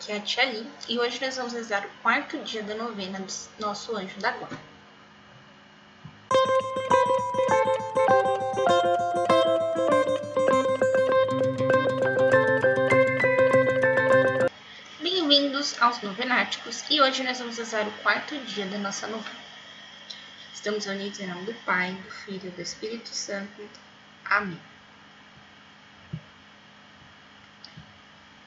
aqui 0.00 0.12
é 0.12 0.16
a 0.16 0.20
Tia 0.20 0.44
Li 0.46 0.66
e 0.88 0.98
hoje 0.98 1.20
nós 1.20 1.36
vamos 1.36 1.52
rezar 1.52 1.84
o 1.84 2.02
quarto 2.02 2.38
dia 2.38 2.62
da 2.62 2.74
novena 2.74 3.18
do 3.18 3.26
nosso 3.58 3.94
anjo 3.94 4.18
da 4.18 4.30
guarda. 4.30 4.58
Bem-vindos 15.02 15.80
aos 15.82 16.00
Novenáticos 16.00 16.82
e 16.88 17.00
hoje 17.02 17.22
nós 17.22 17.38
vamos 17.38 17.58
rezar 17.58 17.86
o 17.86 17.92
quarto 18.02 18.38
dia 18.38 18.64
da 18.66 18.78
nossa 18.78 19.06
novena. 19.06 19.38
Estamos 20.54 20.86
unidos 20.86 21.20
em 21.20 21.26
nome 21.26 21.44
do 21.44 21.54
Pai, 21.64 21.92
do 21.92 22.10
Filho 22.10 22.46
e 22.46 22.50
do 22.50 22.62
Espírito 22.62 23.10
Santo. 23.10 23.68
Amém. 24.24 24.69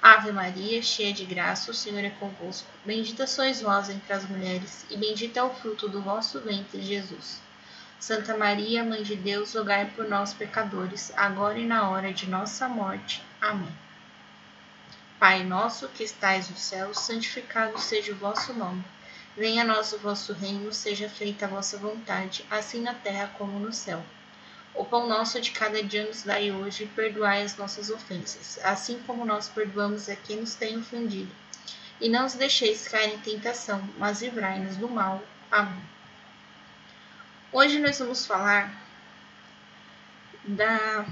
Ave 0.00 0.30
Maria, 0.30 0.80
cheia 0.80 1.12
de 1.12 1.24
graça, 1.24 1.70
o 1.70 1.74
Senhor 1.74 2.04
é 2.04 2.10
convosco. 2.10 2.68
Bendita 2.84 3.26
sois 3.26 3.60
vós 3.60 3.90
entre 3.90 4.12
as 4.12 4.28
mulheres, 4.28 4.86
e 4.88 4.96
bendito 4.96 5.36
é 5.36 5.42
o 5.42 5.52
fruto 5.52 5.88
do 5.88 6.00
vosso 6.00 6.40
ventre, 6.40 6.80
Jesus. 6.80 7.40
Santa 7.98 8.36
Maria, 8.36 8.84
Mãe 8.84 9.02
de 9.02 9.16
Deus, 9.16 9.54
rogai 9.54 9.90
por 9.96 10.08
nós, 10.08 10.32
pecadores, 10.32 11.12
agora 11.16 11.58
e 11.58 11.66
na 11.66 11.90
hora 11.90 12.12
de 12.12 12.30
nossa 12.30 12.68
morte. 12.68 13.24
Amém. 13.40 13.76
Pai 15.18 15.42
nosso 15.42 15.88
que 15.88 16.04
estais 16.04 16.48
no 16.48 16.56
céu, 16.56 16.94
santificado 16.94 17.76
seja 17.80 18.12
o 18.12 18.16
vosso 18.16 18.52
nome. 18.54 18.84
Venha 19.36 19.62
a 19.62 19.66
nós 19.66 19.92
o 19.92 19.98
vosso 19.98 20.32
reino, 20.32 20.72
seja 20.72 21.08
feita 21.08 21.46
a 21.46 21.48
vossa 21.48 21.76
vontade, 21.76 22.46
assim 22.48 22.82
na 22.82 22.94
terra 22.94 23.32
como 23.36 23.58
no 23.58 23.72
céu. 23.72 24.00
O 24.78 24.84
pão 24.84 25.08
nosso 25.08 25.40
de 25.40 25.50
cada 25.50 25.82
dia 25.82 26.06
nos 26.06 26.22
dai 26.22 26.52
hoje, 26.52 26.84
e 26.84 26.86
perdoai 26.86 27.42
as 27.42 27.56
nossas 27.56 27.90
ofensas, 27.90 28.60
assim 28.62 29.02
como 29.04 29.24
nós 29.24 29.48
perdoamos 29.48 30.08
a 30.08 30.14
quem 30.14 30.36
nos 30.36 30.54
tem 30.54 30.78
ofendido. 30.78 31.34
E 32.00 32.08
não 32.08 32.24
os 32.24 32.34
deixeis 32.34 32.86
cair 32.86 33.12
em 33.12 33.18
tentação, 33.18 33.82
mas 33.98 34.22
livrai-nos 34.22 34.76
do 34.76 34.88
mal. 34.88 35.20
Amém. 35.50 35.82
Hoje 37.50 37.80
nós 37.80 37.98
vamos 37.98 38.24
falar 38.24 38.72
da 40.44 41.04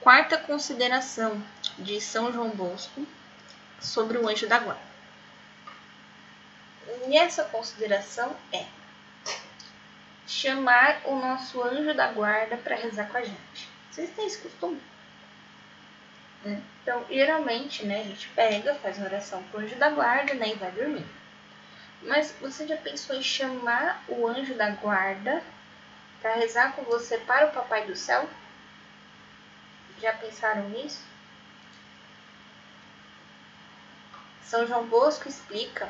quarta 0.00 0.38
consideração 0.38 1.42
de 1.80 2.00
São 2.00 2.32
João 2.32 2.50
Bosco 2.50 3.04
sobre 3.80 4.18
o 4.18 4.28
anjo 4.28 4.46
da 4.46 4.60
guarda. 4.60 4.80
E 7.08 7.16
essa 7.16 7.42
consideração 7.42 8.36
é 8.52 8.66
chamar 10.26 11.02
o 11.04 11.16
nosso 11.16 11.62
anjo 11.62 11.94
da 11.94 12.12
guarda 12.12 12.56
para 12.56 12.76
rezar 12.76 13.08
com 13.08 13.18
a 13.18 13.22
gente. 13.22 13.68
Vocês 13.90 14.10
têm 14.10 14.26
esse 14.26 14.38
costume? 14.38 14.80
Né? 16.44 16.60
Então, 16.82 17.04
geralmente, 17.08 17.84
né, 17.84 18.00
a 18.00 18.04
gente 18.04 18.28
pega, 18.28 18.74
faz 18.76 18.98
uma 18.98 19.06
oração 19.06 19.42
pro 19.44 19.60
anjo 19.60 19.76
da 19.76 19.90
guarda 19.90 20.34
né, 20.34 20.50
e 20.50 20.54
vai 20.54 20.70
dormir. 20.72 21.06
Mas 22.02 22.34
você 22.40 22.66
já 22.66 22.76
pensou 22.76 23.16
em 23.16 23.22
chamar 23.22 24.04
o 24.08 24.26
anjo 24.26 24.54
da 24.54 24.70
guarda 24.70 25.42
para 26.20 26.34
rezar 26.34 26.72
com 26.72 26.82
você 26.82 27.18
para 27.18 27.46
o 27.46 27.52
Papai 27.52 27.86
do 27.86 27.96
Céu? 27.96 28.28
Já 30.00 30.12
pensaram 30.12 30.68
nisso? 30.68 31.02
São 34.42 34.66
João 34.66 34.86
Bosco 34.86 35.28
explica 35.28 35.88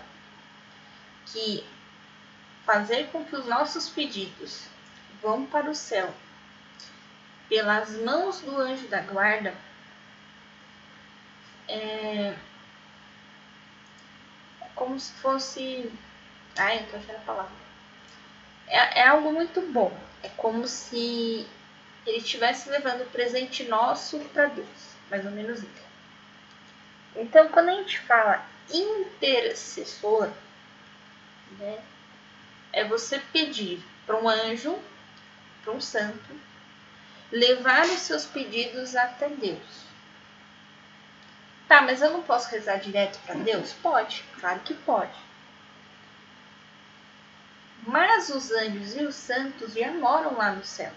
que 1.26 1.66
fazer 2.66 3.08
com 3.12 3.24
que 3.24 3.34
os 3.34 3.46
nossos 3.46 3.88
pedidos 3.88 4.66
vão 5.22 5.46
para 5.46 5.70
o 5.70 5.74
céu 5.74 6.12
pelas 7.48 7.90
mãos 8.02 8.40
do 8.40 8.56
anjo 8.56 8.88
da 8.88 9.00
guarda 9.00 9.54
é 11.68 12.34
como 14.74 15.00
se 15.00 15.12
fosse. 15.14 15.90
Ai, 16.56 16.80
não 16.80 16.86
tô 16.88 16.96
achando 16.96 17.16
a 17.16 17.20
palavra. 17.20 17.52
É, 18.68 19.00
é 19.00 19.08
algo 19.08 19.32
muito 19.32 19.60
bom. 19.72 19.96
É 20.22 20.28
como 20.30 20.66
se 20.66 21.46
ele 22.06 22.18
estivesse 22.18 22.68
levando 22.68 23.02
o 23.02 23.10
presente 23.10 23.64
nosso 23.64 24.18
para 24.32 24.46
Deus, 24.46 24.68
mais 25.10 25.24
ou 25.24 25.32
menos 25.32 25.58
isso. 25.58 25.86
Então, 27.16 27.48
quando 27.48 27.70
a 27.70 27.74
gente 27.74 27.98
fala 28.00 28.44
intercessor, 28.70 30.30
né, 31.58 31.82
é 32.76 32.84
você 32.84 33.18
pedir 33.32 33.82
para 34.04 34.20
um 34.20 34.28
anjo, 34.28 34.78
para 35.64 35.72
um 35.72 35.80
santo, 35.80 36.38
levar 37.32 37.86
os 37.86 38.00
seus 38.00 38.26
pedidos 38.26 38.94
até 38.94 39.30
Deus. 39.30 39.86
Tá, 41.66 41.80
mas 41.80 42.02
eu 42.02 42.10
não 42.10 42.22
posso 42.22 42.50
rezar 42.50 42.76
direto 42.76 43.18
para 43.24 43.34
Deus? 43.36 43.72
Pode, 43.72 44.22
claro 44.38 44.60
que 44.60 44.74
pode. 44.74 45.18
Mas 47.86 48.28
os 48.28 48.52
anjos 48.52 48.94
e 48.94 49.04
os 49.04 49.14
santos 49.14 49.72
já 49.72 49.90
moram 49.92 50.36
lá 50.36 50.52
no 50.52 50.64
céu. 50.64 50.92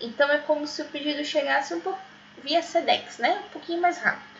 Então 0.00 0.30
é 0.30 0.38
como 0.38 0.68
se 0.68 0.80
o 0.82 0.86
pedido 0.86 1.24
chegasse 1.24 1.74
um 1.74 1.80
pouco 1.80 2.00
via 2.42 2.62
Sedex, 2.62 3.18
né? 3.18 3.42
Um 3.44 3.48
pouquinho 3.48 3.80
mais 3.80 3.98
rápido. 3.98 4.33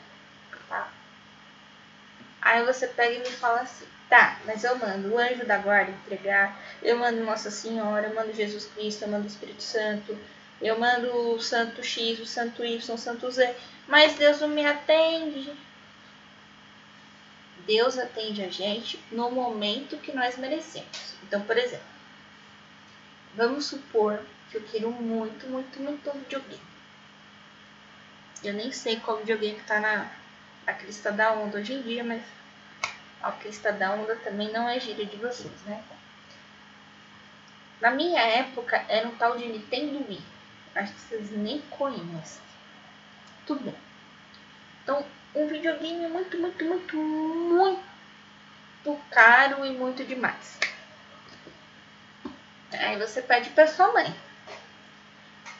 Aí 2.44 2.62
você 2.62 2.86
pega 2.86 3.14
e 3.14 3.18
me 3.20 3.30
fala 3.30 3.62
assim: 3.62 3.86
tá, 4.08 4.38
mas 4.44 4.62
eu 4.62 4.76
mando 4.76 5.14
o 5.14 5.18
anjo 5.18 5.46
da 5.46 5.56
guarda 5.56 5.90
entregar, 5.90 6.60
eu 6.82 6.98
mando 6.98 7.24
Nossa 7.24 7.50
Senhora, 7.50 8.08
eu 8.08 8.14
mando 8.14 8.34
Jesus 8.34 8.66
Cristo, 8.66 9.02
eu 9.02 9.08
mando 9.08 9.24
o 9.24 9.28
Espírito 9.28 9.62
Santo, 9.62 10.16
eu 10.60 10.78
mando 10.78 11.10
o 11.10 11.40
Santo 11.40 11.82
X, 11.82 12.20
o 12.20 12.26
Santo 12.26 12.62
Y, 12.62 12.94
o 12.94 12.98
Santo 12.98 13.30
Z, 13.30 13.56
mas 13.88 14.14
Deus 14.14 14.40
não 14.40 14.48
me 14.48 14.64
atende. 14.64 15.50
Deus 17.66 17.98
atende 17.98 18.42
a 18.42 18.50
gente 18.50 19.02
no 19.10 19.30
momento 19.30 19.96
que 19.96 20.12
nós 20.12 20.36
merecemos. 20.36 21.14
Então, 21.22 21.40
por 21.40 21.56
exemplo, 21.56 21.86
vamos 23.34 23.64
supor 23.64 24.20
que 24.50 24.58
eu 24.58 24.62
quero 24.70 24.90
muito, 24.92 25.46
muito, 25.46 25.80
muito 25.80 26.10
um 26.10 26.20
videogame. 26.20 26.60
Eu 28.42 28.52
nem 28.52 28.70
sei 28.70 29.00
qual 29.00 29.16
videogame 29.16 29.58
que 29.58 29.66
tá 29.66 29.80
na, 29.80 30.10
na 30.66 30.72
crista 30.72 31.12
da 31.12 31.32
onda 31.32 31.58
hoje 31.58 31.74
em 31.74 31.82
dia, 31.82 32.02
mas 32.02 32.22
a 33.22 33.32
crista 33.32 33.72
da 33.72 33.92
onda 33.92 34.16
também 34.16 34.52
não 34.52 34.68
é 34.68 34.78
gíria 34.78 35.06
de 35.06 35.16
vocês, 35.16 35.52
né? 35.66 35.82
Na 37.80 37.90
minha 37.90 38.20
época 38.20 38.84
era 38.88 39.06
um 39.06 39.16
tal 39.16 39.36
de 39.36 39.46
Nintendo 39.46 40.06
Wii. 40.08 40.22
Acho 40.74 40.92
que 40.92 41.00
vocês 41.00 41.30
nem 41.30 41.60
conhecem. 41.62 42.42
Tudo 43.46 43.64
bem. 43.64 43.74
Então, 44.82 45.04
um 45.34 45.46
videogame 45.46 46.08
muito, 46.08 46.38
muito, 46.38 46.64
muito, 46.64 46.96
muito 46.96 49.00
caro 49.10 49.64
e 49.64 49.70
muito 49.70 50.04
demais. 50.04 50.58
Aí 52.72 52.98
você 52.98 53.22
pede 53.22 53.50
para 53.50 53.66
sua 53.66 53.92
mãe. 53.92 54.14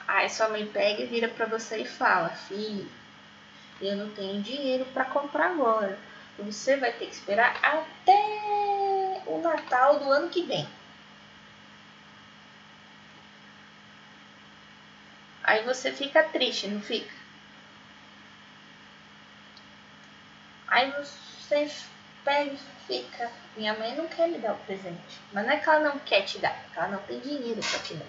Aí 0.06 0.28
sua 0.28 0.48
mãe 0.48 0.66
pega 0.66 1.02
e 1.02 1.06
vira 1.06 1.28
para 1.28 1.46
você 1.46 1.78
e 1.78 1.86
fala: 1.86 2.30
Filho, 2.30 2.90
eu 3.80 3.96
não 3.96 4.10
tenho 4.10 4.42
dinheiro 4.42 4.84
para 4.86 5.04
comprar 5.04 5.50
agora. 5.50 5.98
Você 6.38 6.76
vai 6.76 6.92
ter 6.92 7.06
que 7.06 7.14
esperar 7.14 7.56
até 7.62 9.22
o 9.26 9.40
Natal 9.42 9.98
do 9.98 10.10
ano 10.10 10.28
que 10.28 10.42
vem. 10.42 10.66
Aí 15.42 15.62
você 15.64 15.92
fica 15.92 16.22
triste, 16.24 16.66
não 16.68 16.80
fica? 16.80 17.12
Aí 20.66 20.90
você 20.92 21.70
pega 22.24 22.52
e 22.52 22.58
fica. 22.86 23.30
Minha 23.56 23.74
mãe 23.74 23.94
não 23.94 24.08
quer 24.08 24.28
me 24.28 24.38
dar 24.38 24.54
o 24.54 24.58
presente. 24.58 25.20
Mas 25.32 25.46
não 25.46 25.52
é 25.52 25.58
que 25.58 25.68
ela 25.68 25.80
não 25.80 25.98
quer 26.00 26.22
te 26.22 26.38
dar, 26.38 26.64
ela 26.74 26.88
não 26.88 26.98
tem 27.02 27.20
dinheiro 27.20 27.60
para 27.60 27.78
te 27.80 27.94
dar. 27.94 28.06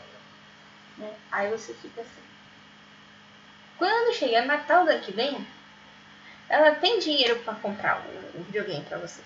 Né? 0.98 1.14
Aí 1.32 1.52
você 1.52 1.74
fica 1.74 2.02
assim. 2.02 2.24
Quando 3.78 4.16
chegar 4.16 4.46
Natal 4.46 4.86
daqui 4.86 5.12
vem, 5.12 5.46
ela 6.56 6.76
tem 6.76 7.00
dinheiro 7.00 7.40
para 7.40 7.56
comprar 7.56 8.00
o, 8.00 8.40
o 8.40 8.44
videogame 8.44 8.86
para 8.86 8.98
você. 8.98 9.22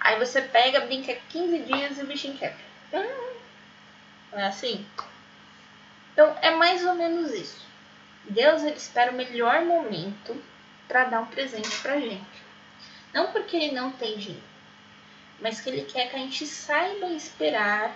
Aí 0.00 0.18
você 0.18 0.40
pega, 0.40 0.80
brinca 0.80 1.14
15 1.28 1.58
dias 1.60 1.98
e 1.98 2.02
o 2.02 2.06
bichinho 2.06 2.36
quebra. 2.36 2.58
Hum, 2.94 3.34
não 4.32 4.38
é 4.38 4.46
assim? 4.46 4.86
Então 6.12 6.34
é 6.40 6.50
mais 6.50 6.84
ou 6.84 6.94
menos 6.94 7.30
isso. 7.32 7.64
Deus 8.24 8.62
ele 8.62 8.76
espera 8.76 9.12
o 9.12 9.14
melhor 9.14 9.64
momento 9.64 10.42
para 10.88 11.04
dar 11.04 11.20
um 11.20 11.26
presente 11.26 11.78
pra 11.80 12.00
gente. 12.00 12.42
Não 13.12 13.30
porque 13.30 13.56
ele 13.56 13.72
não 13.72 13.92
tem 13.92 14.16
dinheiro, 14.16 14.46
mas 15.40 15.60
que 15.60 15.68
ele 15.68 15.82
quer 15.84 16.08
que 16.08 16.16
a 16.16 16.18
gente 16.18 16.46
saiba 16.46 17.08
esperar, 17.08 17.94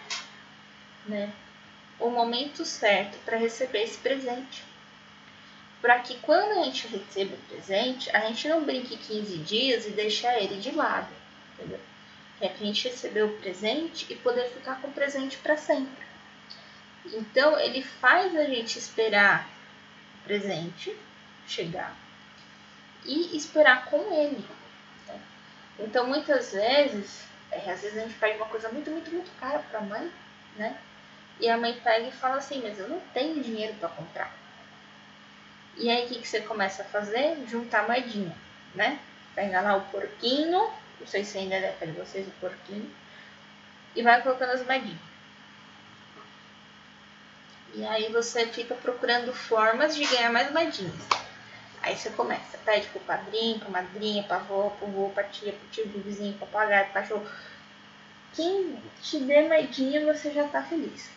né, 1.06 1.32
o 1.98 2.10
momento 2.10 2.64
certo 2.64 3.16
para 3.25 3.38
receber 3.38 3.84
esse 3.84 3.96
presente. 3.98 4.62
Para 5.87 6.00
que 6.00 6.19
quando 6.19 6.59
a 6.59 6.65
gente 6.65 6.88
receba 6.88 7.37
o 7.37 7.38
presente, 7.49 8.11
a 8.11 8.19
gente 8.27 8.49
não 8.49 8.65
brinque 8.65 8.97
15 8.97 9.38
dias 9.38 9.87
e 9.87 9.91
deixar 9.91 10.37
ele 10.37 10.59
de 10.59 10.73
lado, 10.73 11.06
entendeu? 11.55 11.79
É 12.41 12.49
para 12.49 12.61
a 12.61 12.67
gente 12.67 12.88
receber 12.88 13.23
o 13.23 13.38
presente 13.38 14.05
e 14.11 14.17
poder 14.17 14.50
ficar 14.50 14.81
com 14.81 14.88
o 14.88 14.93
presente 14.93 15.37
para 15.37 15.56
sempre. 15.56 16.05
Então, 17.05 17.56
ele 17.61 17.83
faz 17.83 18.35
a 18.35 18.43
gente 18.47 18.77
esperar 18.77 19.49
o 20.19 20.25
presente 20.25 20.93
chegar 21.47 21.94
e 23.05 23.37
esperar 23.37 23.85
com 23.85 24.12
ele. 24.12 24.44
Né? 25.06 25.21
Então, 25.79 26.05
muitas 26.09 26.53
vezes, 26.53 27.23
é, 27.53 27.59
às 27.71 27.82
vezes 27.82 27.97
a 27.97 28.00
gente 28.00 28.19
pede 28.19 28.39
uma 28.39 28.49
coisa 28.49 28.69
muito, 28.71 28.91
muito, 28.91 29.09
muito 29.12 29.31
cara 29.39 29.61
para 29.61 29.79
a 29.79 29.82
mãe, 29.82 30.12
né? 30.56 30.81
E 31.39 31.49
a 31.49 31.56
mãe 31.56 31.79
pega 31.79 32.09
e 32.09 32.11
fala 32.11 32.39
assim, 32.39 32.61
mas 32.61 32.77
eu 32.77 32.89
não 32.89 32.99
tenho 33.15 33.41
dinheiro 33.41 33.75
para 33.75 33.89
comprar. 33.91 34.45
E 35.76 35.90
aí 35.90 36.05
o 36.05 36.08
que, 36.08 36.20
que 36.20 36.28
você 36.28 36.40
começa 36.40 36.82
a 36.82 36.87
fazer? 36.87 37.37
Juntar 37.49 37.87
moedinha, 37.87 38.34
né? 38.75 38.99
Pega 39.34 39.61
lá 39.61 39.76
o 39.76 39.82
porquinho, 39.82 40.70
não 40.99 41.06
sei 41.06 41.23
se 41.23 41.37
ainda 41.37 41.55
é 41.55 41.76
de 41.81 41.93
vocês 41.93 42.26
o 42.26 42.31
porquinho, 42.40 42.90
e 43.94 44.02
vai 44.02 44.23
colocando 44.23 44.52
as 44.52 44.64
moedinhas. 44.64 44.99
E 47.75 47.84
aí 47.84 48.11
você 48.11 48.46
fica 48.46 48.75
procurando 48.75 49.34
formas 49.34 49.94
de 49.94 50.06
ganhar 50.06 50.32
mais 50.32 50.50
moedinhas. 50.50 50.94
Aí 51.82 51.94
você 51.94 52.08
começa, 52.11 52.56
pede 52.64 52.88
pro 52.88 53.00
padrinho, 53.00 53.58
pra 53.58 53.69
madrinha, 53.69 54.22
pra 54.22 54.37
avó, 54.37 54.70
pro 54.79 54.88
vô, 54.88 55.11
pra 55.11 55.25
tia, 55.25 55.52
pro 55.52 55.69
tio, 55.69 55.88
pro 55.88 56.00
vizinho, 56.00 56.32
pro 56.38 56.46
papagaio, 56.46 56.87
pro 56.87 56.94
cachorro. 56.94 57.26
Quem 58.32 58.82
te 59.02 59.20
der 59.20 59.46
moedinha, 59.46 60.05
você 60.11 60.31
já 60.31 60.49
tá 60.49 60.62
feliz. 60.62 61.16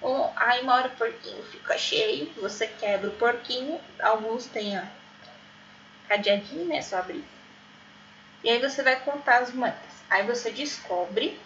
Ou 0.00 0.32
aí 0.36 0.62
uma 0.62 0.74
hora 0.74 0.88
o 0.88 0.96
porquinho 0.96 1.42
fica 1.44 1.76
cheio, 1.76 2.32
você 2.36 2.66
quebra 2.66 3.10
o 3.10 3.16
porquinho, 3.16 3.80
alguns 4.00 4.46
têm 4.46 4.76
a 4.76 4.88
cadeadinho, 6.08 6.66
né? 6.66 6.80
Só 6.80 6.98
abrir. 6.98 7.24
E 8.42 8.48
aí 8.48 8.58
você 8.60 8.82
vai 8.82 8.98
contar 9.00 9.38
as 9.38 9.52
moedas. 9.52 9.78
Aí 10.08 10.26
você 10.26 10.50
descobre 10.50 11.38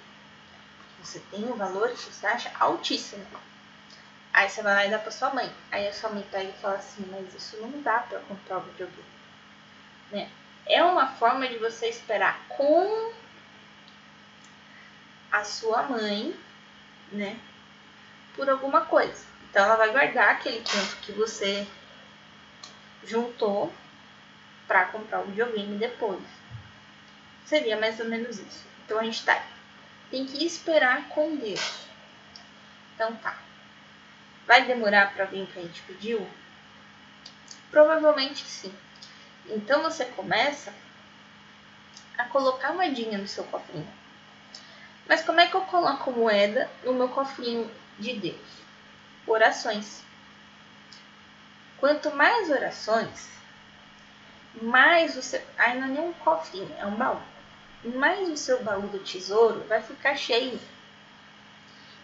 que 0.97 1.06
você 1.06 1.19
tem 1.31 1.45
um 1.45 1.56
valor 1.56 1.91
que 1.91 1.99
você 1.99 2.27
acha 2.27 2.51
altíssimo. 2.59 3.27
Aí 4.33 4.49
você 4.49 4.62
vai 4.62 4.75
lá 4.75 4.87
e 4.87 4.91
dá 4.91 4.99
pra 4.99 5.11
sua 5.11 5.31
mãe. 5.35 5.53
Aí 5.71 5.87
a 5.87 5.93
sua 5.93 6.11
mãe 6.11 6.25
pega 6.31 6.51
e 6.51 6.61
fala 6.61 6.77
assim, 6.77 7.05
mas 7.11 7.35
isso 7.35 7.56
não 7.59 7.83
dá 7.83 7.99
pra 8.01 8.21
comprar 8.21 8.59
o 8.59 8.62
videogame. 8.62 9.05
Né? 10.11 10.31
É 10.67 10.83
uma 10.83 11.09
forma 11.09 11.47
de 11.47 11.59
você 11.59 11.89
esperar 11.89 12.41
com 12.49 13.12
a 15.31 15.45
sua 15.45 15.83
mãe, 15.83 16.35
né? 17.12 17.39
Por 18.34 18.48
alguma 18.48 18.82
coisa. 18.82 19.25
Então 19.50 19.64
ela 19.64 19.76
vai 19.76 19.90
guardar 19.90 20.31
aquele 20.31 20.60
tanto 20.62 20.96
que 20.96 21.12
você 21.12 21.66
juntou 23.04 23.72
para 24.66 24.86
comprar 24.86 25.20
o 25.20 25.26
videogame 25.26 25.78
depois. 25.78 26.22
Seria 27.44 27.76
mais 27.76 28.00
ou 28.00 28.06
menos 28.06 28.38
isso. 28.38 28.64
Então 28.84 28.98
a 28.98 29.04
gente 29.04 29.25
tá. 29.25 29.44
Tem 30.10 30.26
que 30.26 30.44
esperar 30.44 31.08
com 31.08 31.36
Deus. 31.36 31.86
Então 32.94 33.14
tá. 33.16 33.36
Vai 34.46 34.64
demorar 34.64 35.14
para 35.14 35.25
vir 35.26 35.42
o 35.42 35.46
que 35.46 35.58
a 35.58 35.62
gente 35.62 35.82
pediu? 35.82 36.26
Provavelmente 37.70 38.44
sim. 38.44 38.75
Então 39.46 39.82
você 39.82 40.04
começa 40.06 40.72
a 42.16 42.25
colocar 42.25 42.72
moedinha 42.72 43.19
no 43.19 43.28
seu 43.28 43.44
cofrinho. 43.44 43.88
Mas 45.06 45.22
como 45.22 45.40
é 45.40 45.46
que 45.46 45.54
eu 45.54 45.62
coloco 45.62 46.10
moeda 46.12 46.70
no 46.82 46.94
meu 46.94 47.08
cofrinho 47.08 47.70
de 47.99 48.14
Deus? 48.14 48.64
Orações. 49.26 50.02
Quanto 51.79 52.14
mais 52.14 52.50
orações, 52.50 53.29
mais 54.62 55.17
o 55.17 55.23
seu. 55.23 55.43
Aí 55.58 55.79
não 55.79 55.88
é 55.88 55.91
nem 55.91 56.00
um 56.00 56.12
cofrinho, 56.14 56.75
é 56.79 56.87
um 56.87 56.94
baú. 56.94 57.20
Mais 57.96 58.29
o 58.29 58.37
seu 58.37 58.62
baú 58.62 58.82
do 58.88 58.99
tesouro 58.99 59.64
vai 59.69 59.82
ficar 59.82 60.17
cheio 60.17 60.58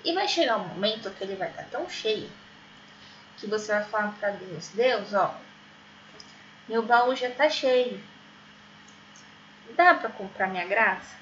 e 0.04 0.12
vai 0.12 0.28
chegar 0.28 0.56
um 0.56 0.69
momento 0.69 1.10
que 1.10 1.25
ele 1.25 1.37
vai 1.37 1.48
estar 1.48 1.64
tão 1.64 1.88
cheio 1.88 2.31
que 3.38 3.46
você 3.46 3.72
vai 3.72 3.84
falar 3.84 4.12
para 4.20 4.31
Deus: 4.31 4.69
Deus, 4.69 5.14
ó, 5.14 5.34
meu 6.69 6.82
baú 6.82 7.16
já 7.16 7.28
está 7.28 7.48
cheio. 7.48 8.02
Dá 9.75 9.94
para 9.94 10.10
comprar 10.10 10.48
minha 10.48 10.66
graça? 10.66 11.16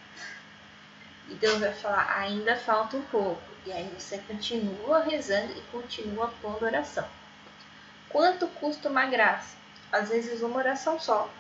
E 1.29 1.35
Deus 1.35 1.61
vai 1.61 1.73
falar: 1.73 2.19
ainda 2.19 2.57
falta 2.57 2.97
um 2.97 3.03
pouco. 3.03 3.48
E 3.67 3.73
aí 3.73 3.89
você 3.99 4.19
continua 4.19 5.03
rezando 5.03 5.53
e 5.53 5.61
continua 5.73 6.33
pondo 6.41 6.65
oração. 6.65 7.07
Quanto 8.09 8.47
custa 8.49 8.89
uma 8.89 9.07
graça? 9.07 9.57
Às 9.93 10.09
vezes 10.09 10.43
uma 10.43 10.59
oração 10.59 10.99
só. 10.99 11.31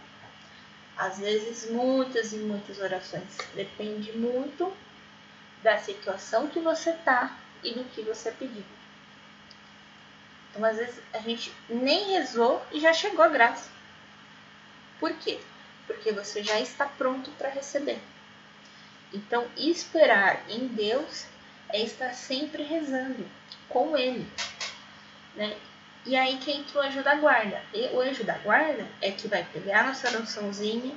Às 0.97 1.19
vezes 1.19 1.71
muitas 1.71 2.33
e 2.33 2.37
muitas 2.37 2.79
orações. 2.79 3.37
Depende 3.55 4.13
muito 4.13 4.73
da 5.63 5.79
situação 5.79 6.49
que 6.49 6.61
você 6.61 6.93
tá 6.93 7.37
e 7.63 7.73
do 7.73 7.85
que 7.85 8.03
você 8.03 8.31
pediu. 8.31 8.65
Então, 10.51 10.65
às 10.65 10.77
vezes, 10.77 11.01
a 11.13 11.19
gente 11.19 11.55
nem 11.69 12.13
rezou 12.13 12.65
e 12.73 12.81
já 12.81 12.93
chegou 12.93 13.25
a 13.25 13.29
graça. 13.29 13.71
Por 14.99 15.13
quê? 15.15 15.39
Porque 15.87 16.13
você 16.13 16.43
já 16.43 16.59
está 16.61 16.87
pronto 16.87 17.31
para 17.33 17.49
receber. 17.49 18.01
Então, 19.13 19.47
esperar 19.57 20.43
em 20.49 20.67
Deus 20.67 21.27
é 21.71 21.83
estar 21.83 22.13
sempre 22.13 22.63
rezando 22.63 23.27
com 23.69 23.97
Ele. 23.97 24.27
Né? 25.35 25.57
E 26.07 26.17
aí 26.17 26.39
que 26.39 26.51
entra 26.51 26.81
o 26.81 26.83
anjo 26.83 27.03
da 27.03 27.15
guarda. 27.17 27.63
E 27.75 27.87
o 27.89 28.01
anjo 28.01 28.25
da 28.25 28.39
guarda 28.39 28.87
é 29.01 29.11
que 29.11 29.29
vai 29.29 29.45
pegar 29.45 29.81
a 29.81 29.87
nossa 29.89 30.09
oraçãozinha 30.09 30.95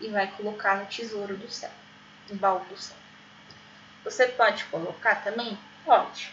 e 0.00 0.08
vai 0.08 0.26
colocar 0.32 0.76
no 0.76 0.86
tesouro 0.86 1.36
do 1.36 1.50
céu, 1.50 1.70
no 2.28 2.36
baú 2.36 2.60
do 2.64 2.76
céu. 2.76 2.96
Você 4.04 4.28
pode 4.28 4.64
colocar 4.64 5.16
também? 5.24 5.58
Pode. 5.84 6.30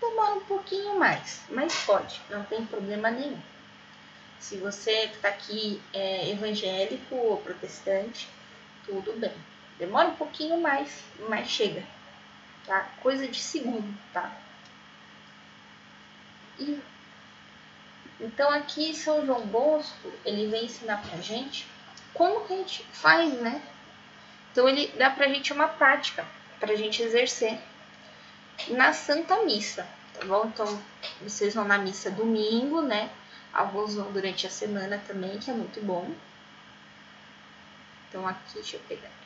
Demora 0.00 0.34
um 0.34 0.44
pouquinho 0.44 0.98
mais, 0.98 1.40
mas 1.48 1.74
pode, 1.84 2.20
não 2.30 2.44
tem 2.44 2.64
problema 2.66 3.10
nenhum. 3.10 3.40
Se 4.38 4.56
você 4.58 5.06
está 5.06 5.28
aqui 5.28 5.82
é 5.92 6.30
evangélico 6.30 7.14
ou 7.14 7.38
protestante, 7.38 8.28
tudo 8.84 9.18
bem. 9.18 9.32
Demora 9.78 10.08
um 10.08 10.14
pouquinho 10.14 10.60
mais, 10.60 11.02
mas 11.28 11.48
chega. 11.48 11.82
Tá? 12.66 12.88
Coisa 13.00 13.28
de 13.28 13.40
segundo, 13.40 13.96
tá? 14.12 14.32
E, 16.58 16.80
então 18.20 18.50
aqui 18.50 18.94
São 18.94 19.24
João 19.24 19.46
Bosco, 19.46 20.10
ele 20.24 20.48
vem 20.48 20.64
ensinar 20.64 21.02
pra 21.02 21.20
gente 21.20 21.66
como 22.12 22.46
que 22.46 22.54
a 22.54 22.56
gente 22.56 22.82
faz, 22.92 23.32
né? 23.34 23.62
Então 24.50 24.68
ele 24.68 24.88
dá 24.98 25.10
pra 25.10 25.28
gente 25.28 25.52
uma 25.52 25.68
prática 25.68 26.26
para 26.58 26.72
a 26.72 26.76
gente 26.76 27.02
exercer 27.02 27.58
na 28.68 28.92
Santa 28.92 29.44
Missa, 29.44 29.86
tá 30.14 30.24
bom? 30.24 30.46
Então, 30.46 30.82
vocês 31.20 31.54
vão 31.54 31.64
na 31.64 31.78
missa 31.78 32.10
domingo, 32.10 32.80
né? 32.80 33.10
Alguns 33.52 33.94
vão 33.94 34.10
durante 34.12 34.46
a 34.46 34.50
semana 34.50 35.00
também, 35.06 35.38
que 35.38 35.50
é 35.50 35.54
muito 35.54 35.80
bom. 35.84 36.10
Então, 38.08 38.26
aqui, 38.26 38.54
deixa 38.54 38.76
eu 38.76 38.80
pegar. 38.88 39.25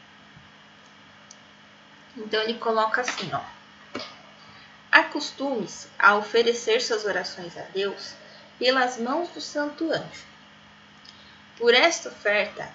Então, 2.16 2.42
ele 2.42 2.54
coloca 2.54 3.00
assim, 3.00 3.30
ó. 3.32 3.40
Acostume-se 4.90 5.88
a 5.98 6.16
oferecer 6.16 6.80
suas 6.80 7.04
orações 7.04 7.56
a 7.56 7.62
Deus 7.62 8.14
pelas 8.58 8.98
mãos 8.98 9.28
do 9.30 9.40
Santo 9.40 9.90
Anjo. 9.90 10.24
Por 11.56 11.72
esta 11.72 12.08
oferta, 12.08 12.68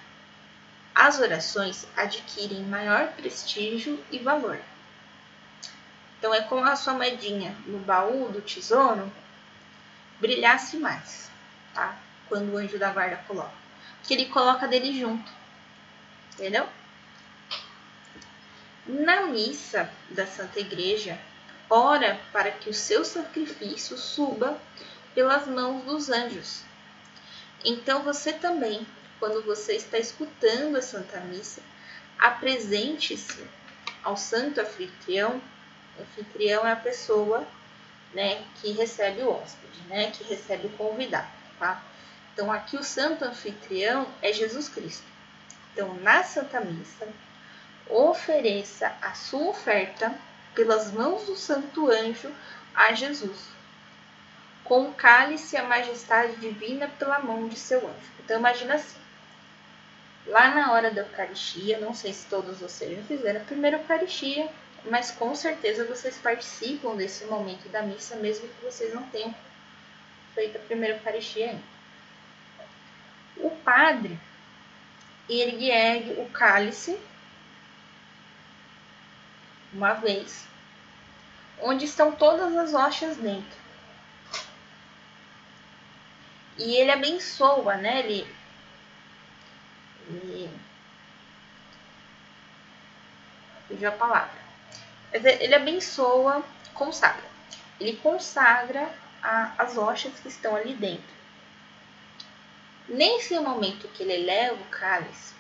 as 0.96 1.20
orações 1.20 1.86
adquirem 1.98 2.64
maior 2.64 3.12
prestígio 3.14 4.02
e 4.10 4.20
valor. 4.20 4.60
Então 6.18 6.34
é 6.34 6.42
como 6.42 6.64
a 6.64 6.76
sua 6.76 6.94
moedinha 6.94 7.56
no 7.68 7.80
baú 7.80 8.30
do 8.30 8.42
tesouro 8.42 9.12
brilhasse 10.20 10.78
mais, 10.78 11.30
tá? 11.74 11.98
Quando 12.30 12.54
o 12.54 12.58
anjo 12.58 12.80
da 12.80 12.92
guarda 12.92 13.18
coloca. 13.28 13.54
Porque 14.00 14.14
ele 14.14 14.26
coloca 14.28 14.68
dele 14.68 14.98
junto. 14.98 15.32
Entendeu? 16.34 16.68
Na 18.88 19.28
missa 19.28 19.90
da 20.10 20.28
Santa 20.28 20.60
Igreja, 20.60 21.20
ora 21.70 22.20
para 22.32 22.52
que 22.52 22.70
o 22.70 22.74
seu 22.74 23.04
sacrifício 23.04 23.98
suba 23.98 24.60
pelas 25.14 25.48
mãos 25.48 25.84
dos 25.84 26.10
anjos. 26.10 26.64
Então 27.64 28.04
você 28.04 28.32
também 28.34 28.86
quando 29.20 29.44
você 29.44 29.74
está 29.74 29.98
escutando 29.98 30.76
a 30.76 30.82
Santa 30.82 31.20
Missa, 31.22 31.62
apresente-se 32.18 33.44
ao 34.04 34.18
santo 34.18 34.62
anfitrião. 34.62 35.42
O 35.98 36.02
anfitrião 36.02 36.68
é 36.68 36.72
a 36.72 36.76
pessoa 36.76 37.46
né, 38.14 38.44
que 38.56 38.72
recebe 38.72 39.22
o 39.22 39.32
hóspede, 39.32 39.82
né, 39.88 40.12
que 40.12 40.24
recebe 40.26 40.68
o 40.68 40.72
convidado. 40.72 41.28
Tá? 41.58 41.84
Então, 42.34 42.52
aqui 42.52 42.78
o 42.78 42.84
santo 42.84 43.24
anfitrião 43.24 44.08
é 44.22 44.32
Jesus 44.34 44.68
Cristo. 44.70 45.06
Então, 45.74 45.94
na 45.96 46.24
Santa 46.24 46.60
Missa, 46.62 47.08
ofereça 47.90 48.96
a 49.02 49.14
sua 49.14 49.50
oferta 49.50 50.14
pelas 50.54 50.92
mãos 50.92 51.26
do 51.26 51.36
Santo 51.36 51.90
Anjo 51.90 52.32
a 52.74 52.94
Jesus, 52.94 53.50
com 54.64 54.90
o 54.90 54.94
cálice 54.94 55.56
e 55.56 55.60
a 55.60 55.64
majestade 55.64 56.38
divina 56.38 56.88
pela 57.00 57.20
mão 57.20 57.48
de 57.48 57.58
seu 57.58 57.80
anjo. 57.80 58.12
Então, 58.24 58.40
imagina 58.40 58.76
assim. 58.76 58.98
Lá 60.26 60.56
na 60.56 60.72
hora 60.74 60.90
da 60.90 61.02
Eucaristia, 61.02 61.80
não 61.80 61.94
sei 61.94 62.12
se 62.12 62.26
todos 62.26 62.60
vocês 62.60 62.98
já 62.98 63.04
fizeram 63.04 63.42
a 63.42 63.44
primeira 63.44 63.78
Eucaristia, 63.78 64.50
mas 64.86 65.12
com 65.12 65.36
certeza 65.36 65.86
vocês 65.86 66.18
participam 66.18 66.96
desse 66.96 67.26
momento 67.26 67.70
da 67.70 67.84
missa, 67.84 68.16
mesmo 68.16 68.48
que 68.48 68.66
vocês 68.66 68.92
não 68.92 69.04
tenham 69.10 69.36
feito 70.34 70.58
a 70.58 70.62
primeira 70.62 70.96
Eucaristia 70.96 71.52
ainda. 71.52 71.64
O 73.38 73.52
padre, 73.52 74.20
ergue 75.30 76.14
o 76.20 76.30
cálice 76.30 77.00
uma 79.76 79.94
vez, 79.94 80.48
onde 81.62 81.86
estão 81.86 82.14
todas 82.14 82.56
as 82.56 82.72
rochas 82.72 83.18
dentro. 83.18 83.66
E 86.58 86.76
ele 86.76 86.92
abençoa, 86.92 87.76
né? 87.76 88.00
Ele, 88.00 88.36
ele 90.10 90.50
fugiu 93.68 93.90
a 93.90 93.92
palavra. 93.92 94.46
Ele 95.12 95.54
abençoa, 95.54 96.44
consagra. 96.74 97.24
Ele 97.78 97.98
consagra 97.98 98.90
a, 99.22 99.52
as 99.58 99.76
rochas 99.76 100.18
que 100.22 100.30
estão 100.30 100.56
ali 100.56 100.74
dentro. 100.74 101.16
Nesse 102.88 103.38
momento 103.40 103.90
que 103.90 104.04
ele 104.04 104.14
eleva 104.14 104.54
o 104.54 104.66
cálice, 104.68 105.34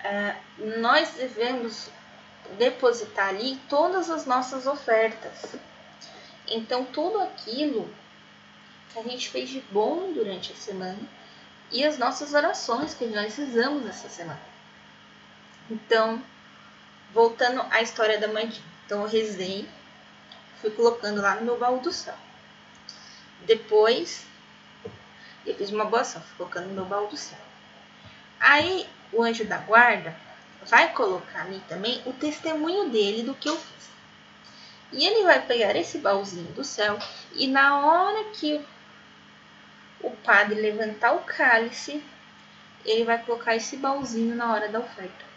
uh, 0.00 0.80
nós 0.80 1.10
devemos 1.10 1.90
depositar 2.56 3.28
ali 3.28 3.56
todas 3.68 4.10
as 4.10 4.26
nossas 4.26 4.66
ofertas. 4.66 5.56
Então, 6.46 6.84
tudo 6.84 7.20
aquilo 7.20 7.88
que 8.92 8.98
a 8.98 9.02
gente 9.02 9.28
fez 9.28 9.50
de 9.50 9.60
bom 9.70 10.12
durante 10.12 10.52
a 10.52 10.56
semana 10.56 10.98
e 11.70 11.84
as 11.84 11.98
nossas 11.98 12.32
orações 12.32 12.94
que 12.94 13.06
nós 13.06 13.34
fizemos 13.34 13.86
essa 13.86 14.08
semana. 14.08 14.40
Então, 15.70 16.22
voltando 17.12 17.60
à 17.70 17.82
história 17.82 18.18
da 18.18 18.28
mãe, 18.28 18.50
então 18.86 19.02
eu 19.02 19.08
rezei, 19.08 19.68
fui 20.60 20.70
colocando 20.70 21.20
lá 21.20 21.34
no 21.36 21.42
meu 21.42 21.58
baú 21.58 21.80
do 21.80 21.92
céu. 21.92 22.14
Depois, 23.42 24.24
eu 25.44 25.54
fiz 25.54 25.70
uma 25.70 25.84
boa 25.84 26.02
ação, 26.02 26.22
fui 26.22 26.36
colocando 26.38 26.68
no 26.68 26.74
meu 26.74 26.84
baú 26.86 27.06
do 27.08 27.16
céu. 27.16 27.38
Aí, 28.40 28.88
o 29.12 29.22
anjo 29.22 29.44
da 29.44 29.58
guarda 29.58 30.16
vai 30.66 30.92
colocar 30.92 31.42
ali 31.42 31.60
também 31.68 32.02
o 32.04 32.12
testemunho 32.12 32.90
dele 32.90 33.22
do 33.22 33.34
que 33.34 33.48
eu 33.48 33.56
fiz. 33.56 33.90
E 34.92 35.04
ele 35.04 35.24
vai 35.24 35.44
pegar 35.44 35.76
esse 35.76 35.98
baúzinho 35.98 36.52
do 36.52 36.64
céu 36.64 36.98
e 37.34 37.46
na 37.46 37.80
hora 37.86 38.24
que 38.32 38.64
o 40.00 40.10
padre 40.10 40.60
levantar 40.60 41.12
o 41.14 41.20
cálice, 41.20 42.02
ele 42.84 43.04
vai 43.04 43.22
colocar 43.22 43.56
esse 43.56 43.76
baúzinho 43.76 44.34
na 44.34 44.52
hora 44.52 44.68
da 44.68 44.78
oferta. 44.80 45.28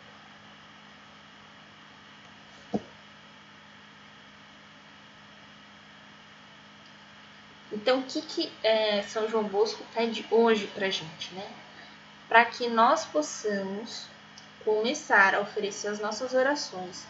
Então, 7.72 8.00
o 8.00 8.04
que, 8.04 8.22
que 8.22 8.51
é, 8.62 9.01
São 9.04 9.30
João 9.30 9.46
Bosco 9.46 9.84
pede 9.94 10.25
hoje 10.30 10.68
para 10.68 10.90
gente, 10.90 11.34
né? 11.34 11.50
Para 12.28 12.46
que 12.46 12.68
nós 12.68 13.06
possamos 13.06 14.11
começar 14.63 15.36
a 15.36 15.39
oferecer 15.39 15.88
as 15.88 16.00
nossas 16.00 16.34
orações 16.34 17.06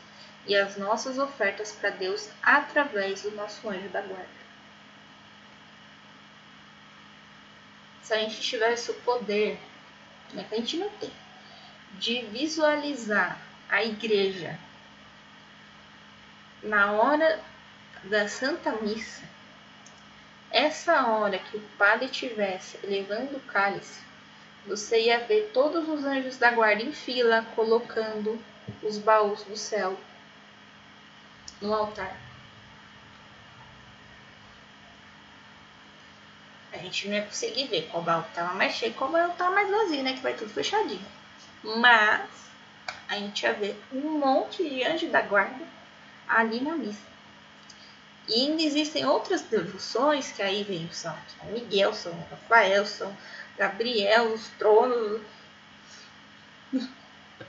e 0.46 0.56
as 0.56 0.78
nossas 0.78 1.18
ofertas 1.18 1.72
para 1.72 1.92
Deus 1.92 2.30
através 2.42 3.24
do 3.24 3.32
nosso 3.32 3.70
anjo 3.70 3.90
da 3.90 4.02
guarda. 4.02 4.42
Se 8.04 8.14
a 8.14 8.18
gente 8.18 8.42
tivesse 8.42 8.92
o 8.92 8.96
poder, 8.96 9.60
né, 10.34 10.46
que 10.48 10.56
a 10.56 10.58
gente 10.58 10.78
não 10.78 10.90
tem, 10.90 11.12
de 11.94 12.24
visualizar 12.24 13.40
a 13.70 13.84
igreja 13.84 14.58
na 16.64 16.92
hora 16.94 17.40
da 18.04 18.28
Santa 18.28 18.72
Missa, 18.82 19.24
essa 20.50 21.08
hora 21.08 21.40
que 21.40 21.58
o 21.58 21.62
padre 21.78 22.06
estivesse 22.06 22.78
levando 22.84 23.38
o 23.38 23.40
cálice, 23.42 24.02
você 24.66 25.06
ia 25.06 25.20
ver 25.20 25.52
todos 25.54 25.88
os 25.88 26.06
anjos 26.06 26.38
da 26.38 26.52
guarda 26.52 26.84
em 26.84 26.92
fila 26.92 27.46
colocando 27.56 28.40
os 28.84 28.98
baús 28.98 29.44
do 29.44 29.58
céu 29.58 29.98
no 31.62 31.74
altar. 31.74 32.16
A 36.74 36.78
gente 36.78 37.08
não 37.08 37.16
ia 37.16 37.26
conseguir 37.26 37.68
ver 37.68 37.88
qual 37.92 38.02
baú 38.02 38.22
estava 38.22 38.54
mais 38.54 38.74
cheio, 38.74 38.94
qual 38.94 39.12
baú 39.12 39.32
estava 39.32 39.54
mais 39.54 39.70
vazio, 39.70 40.04
né? 40.04 40.14
Que 40.14 40.22
vai 40.22 40.34
tudo 40.34 40.54
fechadinho. 40.54 41.06
Mas 41.64 42.30
a 43.10 43.16
gente 43.16 43.44
ia 43.44 43.54
ver 43.54 43.80
um 43.92 44.20
monte 44.20 44.68
de 44.68 44.84
anjos 44.84 45.12
da 45.12 45.22
guarda 45.22 45.66
ali 46.28 46.62
na 46.62 46.76
missa. 46.76 47.12
E 48.28 48.46
ainda 48.46 48.62
existem 48.62 49.06
outras 49.06 49.42
devoções 49.42 50.32
que 50.32 50.42
aí 50.42 50.64
vem 50.64 50.90
São 50.94 51.16
Miguel, 51.52 51.94
São 51.94 52.14
Rafael, 52.30 52.86
São 52.86 53.16
Gabriel, 53.62 54.34
os 54.34 54.48
tronos. 54.58 55.22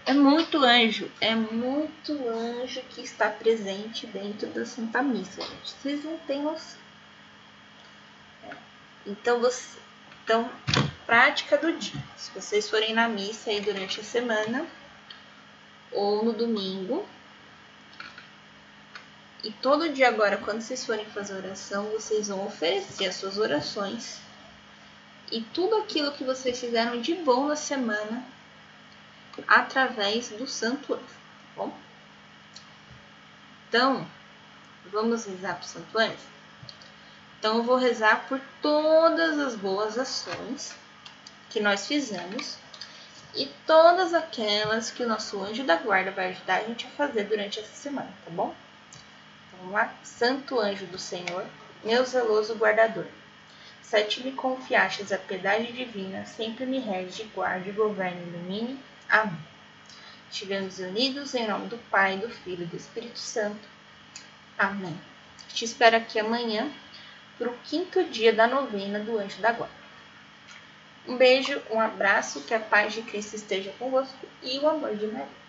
É 0.04 0.12
muito 0.12 0.58
anjo, 0.58 1.10
é 1.22 1.34
muito 1.34 2.12
anjo 2.28 2.82
que 2.90 3.00
está 3.00 3.30
presente 3.30 4.06
dentro 4.08 4.46
da 4.48 4.66
Santa 4.66 5.00
Missa, 5.00 5.40
gente. 5.40 5.70
Vocês 5.70 6.04
não 6.04 6.18
têm 6.18 6.42
noção. 6.42 6.78
Então, 9.06 9.40
você, 9.40 9.78
então, 10.22 10.50
prática 11.06 11.56
do 11.56 11.72
dia. 11.78 12.04
Se 12.18 12.30
vocês 12.32 12.68
forem 12.68 12.92
na 12.92 13.08
missa 13.08 13.48
aí 13.48 13.62
durante 13.62 14.00
a 14.00 14.04
semana 14.04 14.66
ou 15.90 16.22
no 16.22 16.34
domingo, 16.34 17.08
e 19.42 19.50
todo 19.50 19.88
dia 19.88 20.08
agora, 20.08 20.36
quando 20.36 20.60
vocês 20.60 20.84
forem 20.84 21.06
fazer 21.06 21.36
oração, 21.36 21.86
vocês 21.86 22.28
vão 22.28 22.44
oferecer 22.44 23.06
as 23.06 23.14
suas 23.14 23.38
orações 23.38 24.20
e 25.32 25.40
tudo 25.40 25.76
aquilo 25.76 26.12
que 26.12 26.22
vocês 26.22 26.60
fizeram 26.60 27.00
de 27.00 27.14
bom 27.14 27.46
na 27.46 27.56
semana 27.56 28.22
através 29.48 30.28
do 30.28 30.46
Santo 30.46 30.92
Anjo, 30.92 31.04
tá 31.04 31.52
bom? 31.56 31.74
Então, 33.68 34.06
vamos 34.92 35.24
rezar 35.24 35.54
para 35.54 35.64
o 35.64 35.66
Santo 35.66 35.98
Anjo? 35.98 36.32
Então, 37.38 37.56
eu 37.56 37.62
vou 37.62 37.76
rezar 37.76 38.28
por 38.28 38.38
todas 38.60 39.38
as 39.38 39.56
boas 39.56 39.98
ações 39.98 40.74
que 41.48 41.60
nós 41.60 41.86
fizemos 41.86 42.58
e 43.34 43.46
todas 43.66 44.12
aquelas 44.12 44.90
que 44.90 45.02
o 45.02 45.08
nosso 45.08 45.42
anjo 45.42 45.64
da 45.64 45.76
guarda 45.76 46.10
vai 46.10 46.28
ajudar 46.28 46.56
a 46.56 46.64
gente 46.64 46.86
a 46.86 46.90
fazer 46.90 47.24
durante 47.24 47.58
essa 47.58 47.74
semana, 47.74 48.12
tá 48.24 48.30
bom? 48.30 48.54
Então, 49.48 49.60
vamos 49.60 49.72
lá. 49.72 49.94
Santo 50.04 50.60
anjo 50.60 50.84
do 50.86 50.98
Senhor, 50.98 51.46
meu 51.82 52.04
zeloso 52.04 52.54
guardador 52.54 53.06
se 53.82 54.02
te 54.04 54.22
me 54.22 54.32
confiastes 54.32 55.12
a 55.12 55.18
piedade 55.18 55.72
divina, 55.72 56.24
sempre 56.24 56.64
me 56.64 56.78
rege, 56.78 57.24
guarde, 57.34 57.70
governe 57.72 58.22
ilumine. 58.22 58.78
Amém. 59.08 59.38
Estivemos 60.30 60.78
unidos 60.78 61.34
em 61.34 61.46
nome 61.46 61.66
do 61.66 61.76
Pai, 61.90 62.16
do 62.16 62.30
Filho 62.30 62.62
e 62.62 62.66
do 62.66 62.76
Espírito 62.76 63.18
Santo. 63.18 63.68
Amém. 64.58 64.98
Te 65.48 65.64
espero 65.64 65.96
aqui 65.96 66.18
amanhã 66.18 66.72
para 67.36 67.50
o 67.50 67.58
quinto 67.64 68.02
dia 68.04 68.32
da 68.32 68.46
novena 68.46 68.98
do 68.98 69.18
Anjo 69.18 69.40
da 69.42 69.52
Guarda. 69.52 69.82
Um 71.06 71.16
beijo, 71.16 71.60
um 71.70 71.80
abraço, 71.80 72.42
que 72.42 72.54
a 72.54 72.60
paz 72.60 72.94
de 72.94 73.02
Cristo 73.02 73.34
esteja 73.34 73.74
convosco 73.78 74.26
e 74.42 74.58
o 74.60 74.68
amor 74.68 74.96
de 74.96 75.06
Maria. 75.06 75.41